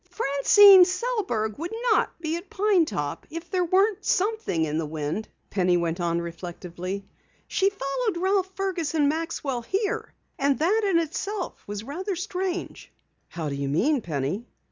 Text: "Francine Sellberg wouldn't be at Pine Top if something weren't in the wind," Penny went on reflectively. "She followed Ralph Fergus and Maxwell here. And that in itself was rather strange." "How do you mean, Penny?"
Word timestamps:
"Francine 0.09 0.83
Sellberg 0.83 1.59
wouldn't 1.59 1.79
be 2.19 2.35
at 2.35 2.49
Pine 2.49 2.85
Top 2.85 3.27
if 3.29 3.47
something 3.53 3.69
weren't 3.69 4.67
in 4.67 4.79
the 4.79 4.85
wind," 4.87 5.27
Penny 5.51 5.77
went 5.77 5.99
on 6.01 6.19
reflectively. 6.19 7.05
"She 7.47 7.69
followed 7.69 8.17
Ralph 8.17 8.49
Fergus 8.55 8.95
and 8.95 9.07
Maxwell 9.07 9.61
here. 9.61 10.11
And 10.39 10.57
that 10.57 10.81
in 10.89 10.97
itself 10.97 11.63
was 11.67 11.83
rather 11.83 12.15
strange." 12.15 12.91
"How 13.27 13.47
do 13.47 13.53
you 13.53 13.69
mean, 13.69 14.01
Penny?" 14.01 14.47